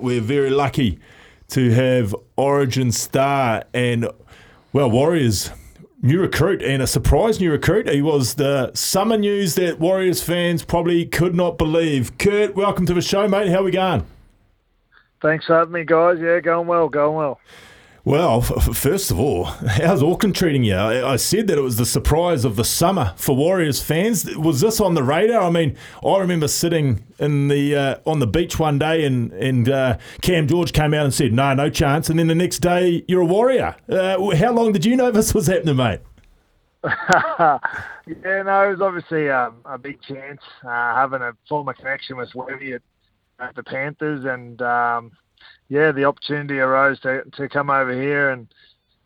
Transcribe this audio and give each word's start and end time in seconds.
We're 0.00 0.20
very 0.20 0.50
lucky 0.50 1.00
to 1.48 1.70
have 1.70 2.14
Origin 2.36 2.92
star 2.92 3.64
and, 3.74 4.08
well, 4.72 4.88
Warriors 4.88 5.50
new 6.00 6.20
recruit 6.20 6.62
and 6.62 6.80
a 6.80 6.86
surprise 6.86 7.40
new 7.40 7.50
recruit. 7.50 7.88
He 7.88 8.00
was 8.00 8.34
the 8.34 8.70
summer 8.74 9.16
news 9.16 9.56
that 9.56 9.80
Warriors 9.80 10.22
fans 10.22 10.64
probably 10.64 11.04
could 11.04 11.34
not 11.34 11.58
believe. 11.58 12.16
Kurt, 12.16 12.54
welcome 12.54 12.86
to 12.86 12.94
the 12.94 13.02
show, 13.02 13.26
mate. 13.26 13.48
How 13.48 13.64
we 13.64 13.72
going? 13.72 14.06
Thanks 15.20 15.46
for 15.46 15.56
having 15.56 15.72
me, 15.72 15.82
guys. 15.82 16.18
Yeah, 16.20 16.38
going 16.38 16.68
well, 16.68 16.88
going 16.88 17.16
well. 17.16 17.40
Well, 18.08 18.38
f- 18.38 18.74
first 18.74 19.10
of 19.10 19.20
all, 19.20 19.44
how's 19.44 20.02
Auckland 20.02 20.34
treating 20.34 20.64
you? 20.64 20.74
I-, 20.74 21.12
I 21.12 21.16
said 21.16 21.46
that 21.48 21.58
it 21.58 21.60
was 21.60 21.76
the 21.76 21.84
surprise 21.84 22.46
of 22.46 22.56
the 22.56 22.64
summer 22.64 23.12
for 23.18 23.36
Warriors 23.36 23.82
fans. 23.82 24.34
Was 24.34 24.62
this 24.62 24.80
on 24.80 24.94
the 24.94 25.02
radar? 25.02 25.42
I 25.42 25.50
mean, 25.50 25.76
I 26.02 26.16
remember 26.16 26.48
sitting 26.48 27.04
in 27.18 27.48
the 27.48 27.76
uh, 27.76 27.96
on 28.06 28.20
the 28.20 28.26
beach 28.26 28.58
one 28.58 28.78
day, 28.78 29.04
and 29.04 29.30
and 29.34 29.68
uh, 29.68 29.98
Cam 30.22 30.46
George 30.46 30.72
came 30.72 30.94
out 30.94 31.04
and 31.04 31.12
said, 31.12 31.34
"No, 31.34 31.52
no 31.52 31.68
chance." 31.68 32.08
And 32.08 32.18
then 32.18 32.28
the 32.28 32.34
next 32.34 32.60
day, 32.60 33.04
you're 33.08 33.20
a 33.20 33.26
Warrior. 33.26 33.76
Uh, 33.90 34.34
how 34.36 34.52
long 34.54 34.72
did 34.72 34.86
you 34.86 34.96
know 34.96 35.10
this 35.10 35.34
was 35.34 35.46
happening, 35.46 35.76
mate? 35.76 36.00
yeah, 36.84 37.58
no, 38.06 38.68
it 38.68 38.70
was 38.70 38.80
obviously 38.80 39.28
um, 39.28 39.56
a 39.66 39.76
big 39.76 40.00
chance 40.00 40.40
uh, 40.64 40.94
having 40.94 41.20
a 41.20 41.34
former 41.46 41.74
connection 41.74 42.16
with 42.16 42.34
Webby 42.34 42.72
at, 42.72 42.82
at 43.38 43.54
the 43.54 43.62
Panthers, 43.62 44.24
and 44.24 44.62
um, 44.62 45.12
yeah, 45.68 45.92
the 45.92 46.04
opportunity 46.04 46.58
arose 46.58 46.98
to 47.00 47.22
to 47.36 47.48
come 47.48 47.70
over 47.70 47.92
here 47.92 48.30
and 48.30 48.48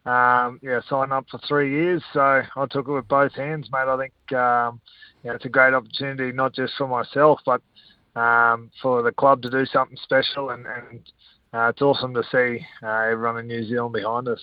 um, 0.06 0.60
yeah 0.62 0.80
sign 0.88 1.12
up 1.12 1.27
for 1.30 1.38
three 1.46 1.70
years. 1.70 2.02
So 2.12 2.20
I 2.20 2.66
took 2.70 2.88
it 2.88 2.92
with 2.92 3.08
both 3.08 3.34
hands, 3.34 3.68
mate. 3.72 3.88
I 3.88 3.96
think 3.98 4.38
um, 4.38 4.80
it's 5.24 5.44
a 5.44 5.48
great 5.48 5.74
opportunity 5.74 6.33
not 6.33 6.55
just 6.55 6.74
for 6.77 6.86
myself, 6.86 7.40
but 7.44 7.62
um, 8.14 8.70
for 8.80 9.02
the 9.02 9.12
club 9.12 9.42
to 9.42 9.50
do 9.50 9.64
something 9.66 9.96
special, 10.02 10.50
and, 10.50 10.66
and 10.66 11.12
uh, 11.52 11.68
it's 11.68 11.83
awesome 11.83 12.14
to 12.14 12.22
see 12.30 12.64
uh, 12.83 13.08
everyone 13.10 13.38
in 13.38 13.46
New 13.46 13.64
Zealand 13.64 13.94
behind 13.94 14.28
us. 14.28 14.40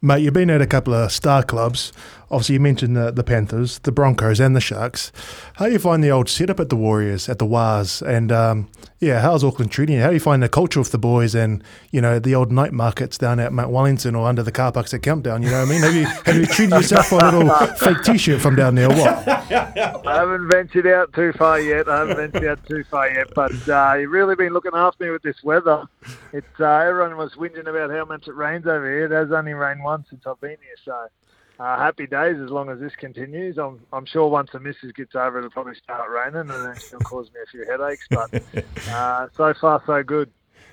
Mate, 0.00 0.22
you've 0.22 0.32
been 0.32 0.48
at 0.48 0.62
a 0.62 0.66
couple 0.66 0.94
of 0.94 1.10
star 1.10 1.42
clubs. 1.42 1.92
Obviously, 2.30 2.52
you 2.52 2.60
mentioned 2.60 2.94
the, 2.94 3.10
the 3.10 3.24
Panthers, 3.24 3.80
the 3.80 3.90
Broncos, 3.90 4.38
and 4.38 4.54
the 4.54 4.60
Sharks. 4.60 5.10
How 5.54 5.66
do 5.66 5.72
you 5.72 5.78
find 5.78 6.04
the 6.04 6.10
old 6.10 6.28
setup 6.28 6.60
at 6.60 6.68
the 6.68 6.76
Warriors, 6.76 7.28
at 7.28 7.38
the 7.38 7.46
Wahs? 7.46 8.02
And 8.02 8.30
um, 8.30 8.68
yeah, 9.00 9.20
how's 9.20 9.42
Auckland 9.42 9.72
treating 9.72 9.96
you? 9.96 10.02
How 10.02 10.08
do 10.08 10.14
you 10.14 10.20
find 10.20 10.42
the 10.42 10.48
culture 10.48 10.78
of 10.78 10.90
the 10.90 10.98
boys 10.98 11.34
and, 11.34 11.64
you 11.90 12.00
know, 12.00 12.18
the 12.18 12.34
old 12.34 12.52
night 12.52 12.72
markets 12.72 13.16
down 13.16 13.40
at 13.40 13.52
Mount 13.52 13.70
Wellington 13.70 14.14
or 14.14 14.28
under 14.28 14.42
the 14.42 14.52
car 14.52 14.70
parks 14.70 14.92
at 14.92 15.02
Countdown? 15.02 15.42
You 15.42 15.50
know 15.50 15.60
what 15.60 15.68
I 15.68 15.72
mean? 15.72 15.82
Have 15.82 15.94
you, 15.94 16.04
have 16.04 16.36
you 16.36 16.46
treated 16.46 16.74
yourself 16.76 17.06
for 17.06 17.18
a 17.18 17.32
little 17.32 17.48
fake 17.76 18.02
t 18.04 18.18
shirt 18.18 18.42
from 18.42 18.56
down 18.56 18.74
there 18.74 18.92
or 18.92 18.94
what? 18.94 19.28
I 19.28 20.20
haven't 20.20 20.50
ventured 20.50 20.86
out 20.86 21.12
too 21.14 21.32
far 21.32 21.58
yet. 21.58 21.88
I 21.88 22.00
haven't 22.00 22.32
ventured 22.32 22.48
out 22.48 22.66
too 22.66 22.84
far 22.90 23.10
yet. 23.10 23.32
But 23.34 23.68
uh, 23.68 23.94
you've 23.94 24.10
really 24.10 24.36
been 24.36 24.52
looking 24.52 24.72
after 24.74 25.04
me 25.04 25.10
with 25.10 25.22
this 25.22 25.42
weather. 25.42 25.86
It's 26.34 26.60
uh, 26.60 26.66
Everyone 26.66 27.16
was 27.16 27.32
whinging 27.34 27.66
about 27.66 27.90
how 27.90 28.04
much 28.04 28.28
it 28.28 28.34
rains 28.34 28.66
over 28.66 28.84
here. 28.84 29.06
It 29.06 29.12
has 29.12 29.32
only 29.32 29.54
rained 29.54 29.82
once 29.88 30.06
since 30.10 30.22
I've 30.26 30.40
been 30.40 30.50
here. 30.50 30.78
So 30.84 31.64
uh, 31.64 31.78
happy 31.78 32.06
days 32.06 32.36
as 32.42 32.50
long 32.50 32.68
as 32.68 32.78
this 32.78 32.92
continues. 32.96 33.56
I'm, 33.58 33.80
I'm 33.92 34.04
sure 34.04 34.28
once 34.28 34.50
the 34.52 34.60
missus 34.60 34.92
gets 34.92 35.14
over, 35.14 35.38
it'll 35.38 35.50
probably 35.50 35.76
start 35.82 36.10
raining 36.10 36.50
and 36.50 36.50
then 36.50 36.76
it'll 36.76 37.00
cause 37.00 37.30
me 37.32 37.40
a 37.42 37.50
few 37.50 37.64
headaches. 37.64 38.06
But 38.10 38.28
uh, 38.90 39.28
so 39.34 39.54
far, 39.58 39.82
so 39.86 40.02
good. 40.02 40.30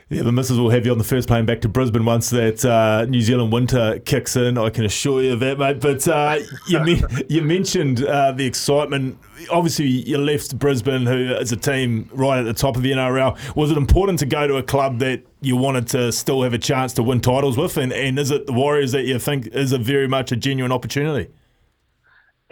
Yeah, 0.08 0.22
the 0.22 0.32
missus 0.32 0.60
will 0.60 0.70
have 0.70 0.86
you 0.86 0.92
on 0.92 1.00
the 1.00 1.04
first 1.04 1.28
plane 1.28 1.48
back 1.48 1.62
to 1.62 1.68
Brisbane 1.68 2.06
once 2.06 2.30
that 2.30 2.64
uh, 2.64 3.06
New 3.06 3.22
Zealand 3.22 3.52
winter 3.52 3.98
kicks 4.06 4.36
in. 4.36 4.56
I 4.56 4.70
can 4.70 4.86
assure 4.86 5.24
you 5.24 5.34
of 5.34 5.40
that, 5.40 5.58
mate. 5.58 5.80
But 5.80 6.08
uh, 6.08 6.38
you, 6.68 6.80
me- 6.82 7.04
you 7.30 7.42
mentioned 7.42 8.06
uh, 8.06 8.32
the 8.32 8.46
excitement. 8.46 9.18
Obviously, 9.50 9.88
you 9.88 10.20
left 10.20 10.60
Brisbane, 10.60 11.08
who 11.08 11.34
is 11.34 11.52
a 11.52 11.58
team 11.58 12.08
right 12.14 12.38
at 12.38 12.46
the 12.46 12.54
top 12.54 12.76
of 12.76 12.84
the 12.84 12.92
NRL. 12.92 13.56
Was 13.56 13.72
it 13.72 13.78
important 13.78 14.20
to 14.20 14.28
go 14.28 14.48
to 14.48 14.58
a 14.58 14.64
club 14.64 15.00
that 15.00 15.24
you 15.42 15.58
wanted 15.58 15.88
to 15.88 16.12
still 16.12 16.44
have 16.44 16.54
a 16.54 16.60
chance 16.60 16.94
to 16.94 17.04
win 17.04 17.20
titles 17.20 17.58
with? 17.58 17.76
And, 17.76 17.92
and 17.92 18.20
is 18.20 18.30
it 18.30 18.46
the 18.46 18.54
Warriors 18.54 18.92
that 18.92 19.06
you 19.06 19.18
think 19.18 19.48
is 19.48 19.72
a 19.72 19.80
very 19.80 20.08
much 20.08 20.32
a 20.32 20.36
genuine 20.36 20.72
opportunity? 20.72 21.32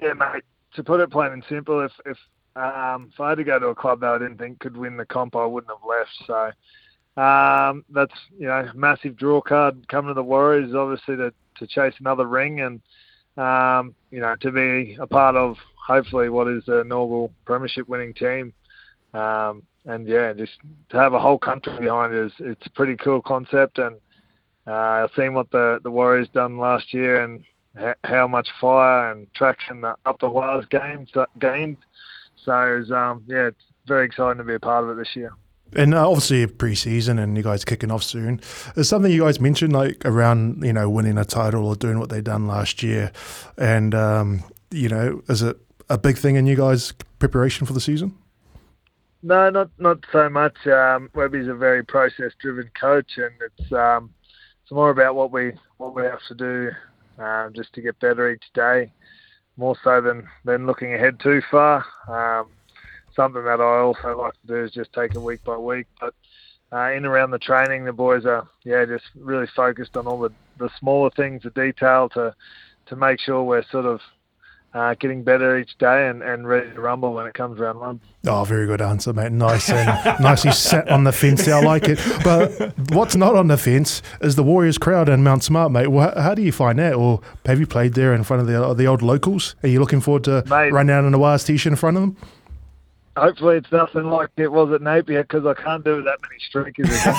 Yeah, 0.02 0.13
mate. 0.13 0.44
To 0.74 0.84
put 0.84 1.02
it 1.02 1.12
plain 1.12 1.34
and 1.34 1.46
simple, 1.47 1.86
if 1.86 1.92
if 2.03 2.18
um, 2.56 3.12
if 3.13 3.19
I 3.19 3.30
had 3.30 3.38
to 3.38 3.44
go 3.44 3.59
to 3.59 3.68
a 3.68 3.75
club 3.75 4.00
that 4.00 4.09
I 4.09 4.18
didn't 4.18 4.40
think 4.40 4.59
could 4.59 4.75
win 4.75 4.97
the 4.97 5.06
comp, 5.06 5.36
I 5.36 5.46
wouldn't 5.46 5.72
have 5.72 5.88
left. 5.88 6.09
So 6.25 6.52
um, 7.18 7.85
that's 7.90 8.13
you 8.38 8.47
know 8.47 8.69
massive 8.74 9.16
draw 9.16 9.41
card 9.41 9.88
coming 9.88 10.09
to 10.09 10.13
the 10.13 10.24
Warriors, 10.24 10.74
obviously 10.74 11.16
to 11.18 11.34
to 11.57 11.68
chase 11.68 11.94
another 12.00 12.28
ring 12.28 12.62
and 12.62 12.81
um, 13.38 13.94
you 14.12 14.19
know 14.19 14.35
to 14.41 14.51
be 14.51 14.97
a 15.00 15.07
part 15.07 15.35
of 15.35 15.57
hopefully 15.85 16.29
what 16.29 16.47
is 16.47 16.68
a 16.68 16.81
inaugural 16.81 17.31
premiership 17.46 17.88
winning 17.88 18.13
team. 18.13 18.53
Um, 19.13 19.63
and 19.85 20.07
yeah, 20.07 20.34
just 20.34 20.53
to 20.90 20.97
have 20.97 21.13
a 21.13 21.19
whole 21.19 21.38
country 21.38 21.78
behind 21.78 22.13
it 22.13 22.25
is 22.25 22.31
it's 22.40 22.66
a 22.66 22.72
pretty 22.72 22.96
cool 22.96 23.22
concept. 23.22 23.78
And 23.78 23.97
uh, 24.66 24.72
I've 24.72 25.12
seen 25.16 25.34
what 25.34 25.51
the 25.51 25.80
the 25.84 25.91
Warriors 25.91 26.30
done 26.34 26.57
last 26.57 26.94
year 26.94 27.24
and 27.24 27.44
how 28.03 28.28
much 28.28 28.47
fire 28.62 29.12
and 29.12 29.31
traction 29.34 29.81
the 29.81 29.95
up 30.06 30.19
the 30.19 30.30
Wahs 30.30 30.66
games 30.69 31.12
gained. 31.40 31.78
So 32.44 32.51
um, 32.95 33.24
yeah, 33.28 33.47
it's 33.47 33.63
very 33.85 34.06
exciting 34.06 34.38
to 34.38 34.44
be 34.44 34.56
a 34.56 34.59
part 34.59 34.84
of 34.84 34.90
it 34.91 34.97
this 34.97 35.16
year. 35.16 35.34
And 35.75 35.94
uh, 35.94 36.07
obviously 36.07 36.45
pre-season 36.47 37.19
and 37.19 37.35
you 37.38 37.44
guys 37.44 37.66
kicking 37.66 37.91
off 37.91 38.03
soon. 38.03 38.39
Is 38.75 38.89
something 38.89 39.11
you 39.11 39.22
guys 39.22 39.39
mentioned 39.39 39.73
like 39.73 40.06
around 40.06 40.63
you 40.63 40.73
know 40.73 40.89
winning 40.89 41.17
a 41.17 41.25
title 41.25 41.66
or 41.66 41.75
doing 41.75 42.00
what 42.00 42.09
they 42.09 42.22
done 42.22 42.47
last 42.47 42.84
year, 42.84 43.11
and 43.57 43.94
um, 43.95 44.44
you 44.72 44.89
know 44.89 45.22
is 45.28 45.41
it 45.41 45.57
a 45.89 45.97
big 45.97 46.17
thing 46.17 46.35
in 46.35 46.47
you 46.47 46.56
guys' 46.56 46.94
preparation 47.19 47.67
for 47.67 47.73
the 47.73 47.81
season? 47.81 48.17
No, 49.22 49.50
not 49.50 49.69
not 49.78 50.00
so 50.12 50.29
much. 50.29 50.67
Um, 50.67 51.09
Webby's 51.13 51.47
a 51.47 51.53
very 51.53 51.83
process-driven 51.83 52.72
coach, 52.79 53.17
and 53.17 53.31
it's 53.41 53.72
um, 53.72 54.13
it's 54.62 54.72
more 54.72 54.89
about 54.89 55.16
what 55.16 55.31
we 55.31 55.53
what 55.78 55.95
we 55.95 56.03
have 56.03 56.19
to 56.28 56.35
do 56.35 56.72
um, 57.23 57.53
just 57.56 57.73
to 57.73 57.81
get 57.81 58.00
better 58.00 58.31
each 58.31 58.44
day, 58.53 58.91
more 59.56 59.75
so 59.83 60.01
than 60.01 60.28
than 60.44 60.66
looking 60.66 60.94
ahead 60.94 61.19
too 61.22 61.41
far. 61.50 61.85
Um, 62.07 62.47
something 63.16 63.44
that 63.44 63.62
I 63.62 63.79
also 63.79 64.18
like 64.18 64.34
to 64.34 64.47
do 64.47 64.63
is 64.63 64.72
just 64.72 64.94
take 64.94 65.16
it 65.16 65.22
week 65.22 65.44
by 65.44 65.57
week. 65.57 65.88
But 66.00 66.13
uh, 66.72 66.91
in 66.91 67.06
around 67.06 67.31
the 67.31 67.40
training, 67.40 67.85
the 67.85 67.94
boys 67.94 68.25
are 68.25 68.48
yeah 68.63 68.86
just 68.86 69.06
really 69.15 69.48
focused 69.56 69.95
on 69.95 70.07
all 70.07 70.19
the, 70.19 70.31
the 70.57 70.69
smaller 70.80 71.10
things, 71.12 71.44
the 71.44 71.51
detail 71.51 72.10
to 72.10 72.33
to 72.88 72.95
make 72.95 73.19
sure 73.19 73.44
we're 73.44 73.65
sort 73.71 73.86
of 73.86 74.01
uh, 74.74 74.95
getting 74.95 75.24
better 75.24 75.60
each 75.60 75.77
day 75.77 76.07
and, 76.10 76.24
and 76.24 76.48
ready 76.48 76.71
to 76.71 76.81
rumble 76.81 77.13
when 77.13 77.27
it 77.27 77.33
comes 77.33 77.60
around 77.60 77.80
one. 77.80 78.01
Oh, 78.25 78.44
very 78.44 78.65
good 78.65 78.81
answer, 78.81 79.13
mate. 79.13 79.31
Nice 79.31 79.69
and 79.69 80.19
nicely 80.19 80.51
set 80.51 80.89
on 80.89 81.04
the 81.04 81.12
fence 81.12 81.45
there. 81.45 81.56
I 81.56 81.62
like 81.62 81.88
it. 81.88 82.00
But 82.24 82.74
what's 82.89 83.15
not 83.15 83.36
on 83.36 83.48
the 83.48 83.57
fence 83.57 84.01
is 84.21 84.36
the 84.36 84.44
Warriors 84.44 84.80
crowd 84.80 85.10
in 85.10 85.24
Mount 85.24 85.44
Smart, 85.44 85.71
mate. 85.71 85.88
How 85.92 86.33
do 86.33 86.42
you 86.42 86.51
find 86.51 86.80
that? 86.80 86.95
Or 86.95 87.21
have 87.45 87.60
you 87.60 87.68
played 87.68 87.94
there 87.94 88.13
in 88.13 88.24
front 88.24 88.42
of 88.42 88.48
the 88.48 88.74
the 88.74 88.88
old 88.88 89.01
locals? 89.01 89.56
Are 89.62 89.69
you 89.69 89.80
looking 89.80 90.01
forward 90.01 90.24
to 90.24 90.44
Mate. 90.48 90.71
run 90.71 90.89
out 90.89 91.06
in 91.06 91.13
a 91.13 91.19
Wahs 91.19 91.44
t-shirt 91.44 91.71
in 91.71 91.77
front 91.77 91.98
of 91.98 92.01
them? 92.01 92.18
Hopefully 93.15 93.57
it's 93.57 93.71
nothing 93.71 94.10
like 94.10 94.30
it 94.38 94.51
was 94.51 94.71
at 94.74 94.81
Napier 94.81 95.24
because 95.24 95.45
I 95.45 95.54
can't 95.54 95.83
do 95.83 96.01
that 96.01 96.19
many 96.21 96.39
streakers 96.50 96.89
again. 96.89 97.13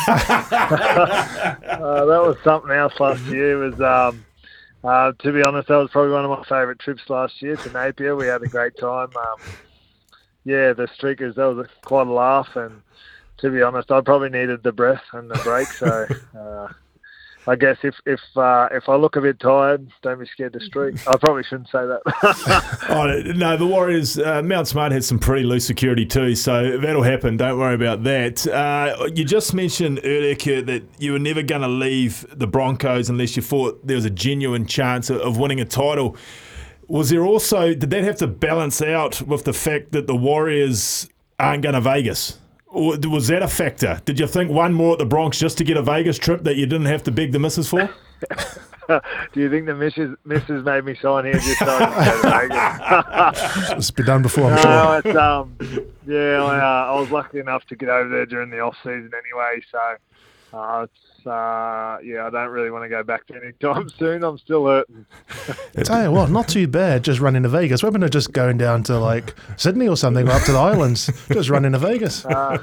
uh, 1.81 2.05
that 2.05 2.21
was 2.21 2.37
something 2.43 2.73
else 2.73 2.99
last 2.99 3.23
year. 3.27 3.63
It 3.63 3.71
was 3.71 3.81
um, 3.81 4.25
uh, 4.85 5.13
to 5.19 5.33
be 5.33 5.43
honest, 5.43 5.69
that 5.69 5.77
was 5.77 5.91
probably 5.91 6.13
one 6.13 6.27
of 6.27 6.31
my 6.31 6.45
favourite 6.45 6.79
trips 6.79 7.09
last 7.09 7.41
year 7.41 7.57
to 7.57 7.71
Napier. 7.71 8.15
We 8.15 8.27
had 8.27 8.43
a 8.43 8.49
great 8.49 8.77
time. 8.77 9.09
Um, 9.17 9.41
yeah, 10.45 10.75
the 10.75 10.87
streakers 10.89 11.37
that 11.37 11.47
was 11.47 11.67
a, 11.67 11.87
quite 11.87 12.07
a 12.07 12.13
laugh, 12.13 12.55
and 12.55 12.83
to 13.39 13.51
be 13.51 13.63
honest, 13.63 13.91
I 13.91 14.03
probably 14.03 14.29
needed 14.29 14.63
the 14.63 14.73
breath 14.73 15.03
and 15.15 15.31
the 15.31 15.41
break. 15.43 15.69
So 15.69 16.07
uh, 16.39 16.69
I 17.47 17.57
guess 17.57 17.77
if 17.83 17.95
if 18.07 18.21
uh, 18.37 18.69
if 18.71 18.89
I 18.89 18.97
look 18.97 19.17
a 19.17 19.21
bit 19.21 19.39
tired, 19.39 19.87
don't 20.03 20.19
be 20.19 20.27
scared 20.27 20.55
to 20.55 20.61
streak. 20.61 21.07
I 21.07 21.17
probably 21.17 21.43
shouldn't 21.45 21.69
say 21.69 21.85
that. 21.85 22.01
oh, 22.89 23.33
no, 23.33 23.57
the 23.57 23.67
Warriors, 23.67 24.19
uh, 24.19 24.43
Mount 24.43 24.67
Smart 24.67 24.93
had 24.93 25.05
some 25.05 25.19
pretty 25.19 25.45
loose 25.45 25.67
security 25.67 26.07
too, 26.07 26.35
so 26.35 26.79
that'll 26.79 27.03
happen. 27.03 27.37
Don't 27.37 27.59
worry 27.59 27.75
about 27.75 28.03
that. 28.05 28.47
Uh, 28.47 29.09
you 29.15 29.25
just 29.25 29.53
mentioned 29.53 30.01
earlier, 30.05 30.35
that 30.35 30.83
you 30.99 31.13
were 31.13 31.19
never 31.19 31.43
going 31.43 31.61
to 31.61 31.69
leave 31.69 32.27
the 32.37 32.47
Broncos 32.47 33.11
unless 33.11 33.37
you 33.37 33.43
thought 33.43 33.87
there 33.87 33.97
was 33.97 34.07
a 34.07 34.11
genuine 34.11 34.67
chance 34.67 35.11
of 35.11 35.39
winning 35.39 35.61
a 35.61 35.65
title. 35.67 36.17
Was 36.89 37.11
there 37.11 37.25
also, 37.25 37.75
did 37.75 37.91
that 37.91 38.05
have 38.05 38.17
to 38.17 38.27
balance 38.27 38.81
out 38.81 39.23
with 39.23 39.45
the 39.45 39.53
fact 39.53 39.93
that 39.93 40.07
the 40.07 40.17
Warriors 40.17 41.09
aren't 41.39 41.63
going 41.63 41.75
to 41.75 41.81
Vegas? 41.81 42.39
Or 42.75 42.97
was 43.09 43.29
that 43.29 43.41
a 43.41 43.47
factor? 43.47 44.03
Did 44.05 44.19
you 44.19 44.27
think 44.27 44.51
one 44.51 44.75
more 44.75 44.95
at 44.95 44.99
the 44.99 45.07
Bronx 45.07 45.39
just 45.39 45.57
to 45.59 45.65
get 45.65 45.77
a 45.77 45.83
Vegas 45.83 46.19
trip 46.19 46.43
that 46.43 46.57
you 46.57 46.67
didn't 46.67 46.87
have 46.87 47.05
to 47.05 47.13
beg 47.13 47.31
the 47.31 47.39
missus 47.39 47.69
for? 47.69 47.89
Do 48.89 49.41
you 49.41 49.49
think 49.49 49.67
the 49.67 49.75
missus, 49.75 50.17
missus 50.25 50.65
made 50.65 50.85
me 50.85 50.97
sign 51.01 51.25
here 51.25 51.35
just 51.35 51.59
so 51.61 51.67
I 51.67 51.79
can 51.79 52.05
go 52.05 52.23
to 52.23 53.49
Vegas? 53.49 53.71
it's 53.79 53.91
been 53.93 54.07
done 54.07 54.23
before, 54.23 54.51
I'm 54.51 54.57
no, 54.57 54.63
sure. 54.63 55.03
It's, 55.05 55.17
um, 55.17 55.57
yeah, 56.05 56.43
I, 56.43 56.59
uh, 56.59 56.93
I, 56.93 57.01
was 57.01 57.11
lucky 57.13 57.39
enough 57.39 57.65
to 57.67 57.77
get 57.77 57.89
over 57.89 58.09
there 58.09 58.27
during 58.27 58.51
the 58.51 58.59
off 58.59 58.77
season 58.83 59.13
anyway, 59.15 59.63
so 59.71 59.79
uh, 60.55 60.87
it's 60.87 61.27
uh, 61.27 61.99
yeah, 62.05 62.27
I 62.27 62.31
don't 62.31 62.51
really 62.51 62.71
want 62.71 62.85
to 62.85 62.89
go 62.89 63.03
back 63.03 63.27
to 63.29 63.35
any 63.35 63.53
time 63.61 63.89
soon. 63.89 64.23
I'm 64.23 64.39
still 64.39 64.67
hurting. 64.67 65.07
Tell 65.85 66.03
you 66.05 66.11
what, 66.11 66.31
not 66.31 66.49
too 66.49 66.69
bad 66.69 67.03
just 67.03 67.21
running 67.21 67.43
to 67.43 67.49
Vegas. 67.49 67.83
We're 67.83 67.91
going 67.91 68.03
to 68.03 68.11
just 68.11 68.33
going 68.33 68.59
down 68.59 68.83
to 68.85 68.99
like 68.99 69.35
Sydney 69.57 69.89
or 69.89 69.97
something, 69.97 70.29
or 70.29 70.33
up 70.33 70.43
to 70.43 70.53
the 70.53 70.59
islands, 70.59 71.11
just 71.29 71.51
running 71.51 71.73
to 71.73 71.79
Vegas. 71.79 72.25
Uh, 72.35 72.59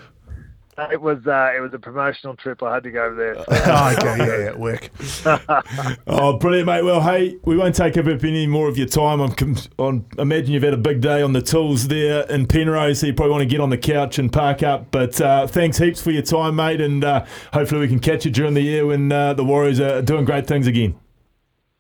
it 0.78 1.02
was 1.02 1.26
uh, 1.28 1.52
it 1.56 1.60
was 1.60 1.74
a 1.74 1.80
promotional 1.80 2.36
trip. 2.36 2.64
I 2.64 2.74
had 2.74 2.84
to 2.84 2.92
go 2.92 3.06
over 3.06 3.16
there. 3.16 3.46
Oh, 3.74 3.96
okay, 3.98 4.18
yeah, 4.18 4.38
yeah, 4.46 4.56
work. 4.56 4.90
oh, 6.08 6.38
brilliant, 6.38 6.66
mate. 6.66 6.84
Well, 6.84 7.02
hey, 7.02 7.38
we 7.46 7.56
won't 7.56 7.76
take 7.76 7.98
up 7.98 8.08
any 8.08 8.48
more 8.48 8.68
of 8.68 8.78
your 8.78 8.88
time. 8.88 9.22
I'm, 9.22 9.58
I'm 9.80 10.06
imagine 10.18 10.54
you've 10.54 10.64
had 10.64 10.74
a 10.74 10.78
big 10.78 11.00
day 11.00 11.22
on 11.22 11.34
the 11.34 11.42
tools 11.42 11.88
there 11.88 12.24
in 12.24 12.48
Penrose, 12.48 13.00
so 13.00 13.08
you 13.08 13.14
probably 13.14 13.32
want 13.32 13.42
to 13.42 13.48
get 13.48 13.62
on 13.62 13.70
the 13.70 13.78
couch 13.78 14.18
and 14.20 14.32
park 14.32 14.64
up. 14.64 14.92
But 14.92 15.22
uh, 15.22 15.48
thanks 15.48 15.78
heaps 15.78 16.02
for 16.02 16.12
your 16.12 16.24
time, 16.24 16.56
mate, 16.56 16.82
and 16.82 17.04
uh, 17.04 17.26
hopefully 17.54 17.82
we 17.82 17.88
can 17.88 18.00
catch 18.00 18.26
you 18.26 18.32
during 18.32 18.54
the 18.54 18.62
year 18.62 18.86
when 18.86 19.12
uh, 19.12 19.34
the 19.34 19.44
Warriors 19.44 19.80
are 19.80 20.02
doing 20.02 20.26
great 20.26 20.48
things 20.48 20.68
again. 20.68 20.96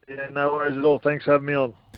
Yeah, 0.07 0.27
no 0.31 0.53
worries 0.53 0.77
at 0.77 0.83
all. 0.83 0.99
Thanks 0.99 1.25
for 1.25 1.31
having 1.31 1.47
me 1.47 1.53
on. 1.53 1.73